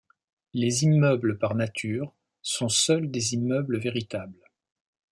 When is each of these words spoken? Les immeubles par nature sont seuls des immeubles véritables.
Les 0.55 0.83
immeubles 0.83 1.37
par 1.37 1.53
nature 1.53 2.11
sont 2.41 2.69
seuls 2.69 3.11
des 3.11 3.35
immeubles 3.35 3.77
véritables. 3.77 4.41